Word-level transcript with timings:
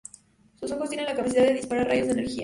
Sus 0.59 0.71
ojos 0.71 0.89
tienen 0.89 1.05
la 1.05 1.13
capacidad 1.15 1.43
de 1.43 1.53
disparar 1.53 1.85
rayos 1.87 2.07
de 2.07 2.13
energía. 2.13 2.39